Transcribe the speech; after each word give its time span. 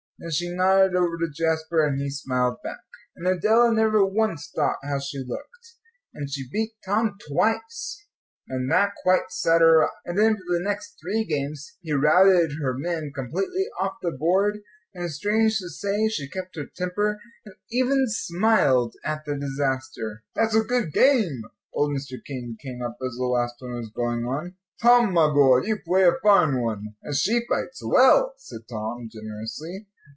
Then 0.23 0.29
she 0.29 0.53
nodded 0.53 0.95
over 0.95 1.17
to 1.17 1.31
Jasper, 1.33 1.83
and 1.83 1.99
he 1.99 2.11
smiled 2.11 2.57
back. 2.63 2.81
And 3.15 3.25
Adela 3.25 3.73
never 3.73 4.05
once 4.05 4.51
thought 4.55 4.75
how 4.83 4.99
she 4.99 5.17
looked. 5.27 5.77
And 6.13 6.29
she 6.29 6.47
beat 6.47 6.73
Tom 6.85 7.17
twice, 7.27 8.05
and 8.47 8.71
that 8.71 8.91
quite 9.01 9.31
set 9.31 9.61
her 9.61 9.83
up. 9.83 9.95
And 10.05 10.19
then 10.19 10.35
for 10.35 10.43
the 10.55 10.63
next 10.63 10.99
three 11.01 11.25
games 11.25 11.75
he 11.81 11.91
routed 11.93 12.51
her 12.61 12.75
men 12.77 13.11
completely 13.15 13.65
off 13.79 13.93
the 14.03 14.11
board. 14.11 14.59
And, 14.93 15.09
strange 15.11 15.57
to 15.57 15.69
say, 15.69 16.07
she 16.09 16.29
kept 16.29 16.55
her 16.55 16.67
temper, 16.67 17.19
and 17.43 17.55
even 17.71 18.05
smiled 18.07 18.93
at 19.03 19.25
the 19.25 19.35
disaster. 19.35 20.23
"That's 20.35 20.53
a 20.53 20.61
good 20.61 20.93
game." 20.93 21.41
Old 21.73 21.95
Mr. 21.97 22.23
King 22.23 22.57
came 22.61 22.83
up 22.83 22.99
as 23.03 23.15
the 23.17 23.23
last 23.25 23.55
one 23.57 23.73
was 23.73 23.89
going 23.89 24.23
on. 24.25 24.53
"Tom, 24.79 25.13
my 25.13 25.33
boy, 25.33 25.61
you 25.63 25.77
play 25.83 26.03
a 26.03 26.11
fine 26.21 26.61
one." 26.61 26.93
"And 27.01 27.15
she 27.15 27.43
fights 27.49 27.81
well," 27.83 28.35
said 28.37 28.67
Tom, 28.69 29.09
generously. 29.11 29.87